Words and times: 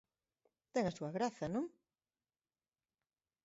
Ten 0.73 0.83
a 0.87 0.95
súa 0.97 1.13
graza, 1.17 1.45
non? 1.55 1.65